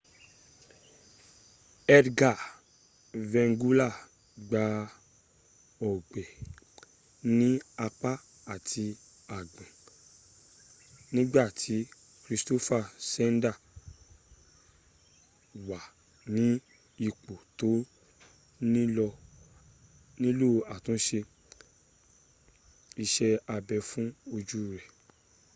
[1.97, 2.39] edgar
[3.31, 3.87] veguilla
[4.47, 4.63] gba
[5.89, 6.29] ọgbẹ́
[7.37, 7.49] ní
[7.85, 8.11] apá
[8.53, 8.85] ati
[9.37, 9.69] àgbọ̀ǹ
[11.15, 11.75] nígbà tí
[12.23, 13.55] kristoffer scheider
[15.67, 15.79] wà
[16.35, 16.47] ní
[17.07, 17.69] ipò tó
[20.23, 21.19] nílò àtúnsẹ
[23.03, 24.81] isé abẹ fún ojú rè